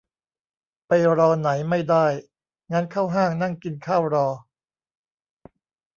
[0.87, 2.05] ไปรอไหนไม่ได้
[2.71, 4.27] งั้นเข้าห้างนั่งกินข้าวรอ